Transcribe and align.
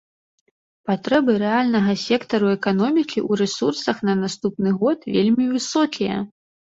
Патрэбы 0.89 1.31
рэальнага 1.43 1.91
сектару 2.05 2.49
эканомікі 2.57 3.19
ў 3.29 3.41
рэсурсах 3.43 3.97
на 4.09 4.13
наступны 4.23 4.69
год 4.85 4.99
вельмі 5.17 5.45
высокія. 5.55 6.17